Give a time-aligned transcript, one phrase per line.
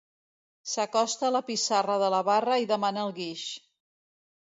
[0.71, 3.49] S'acosta a la pissarra de la barra i demana el guix.